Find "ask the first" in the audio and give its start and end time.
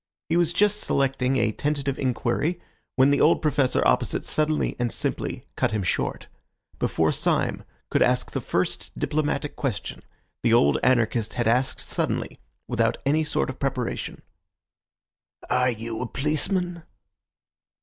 8.01-8.97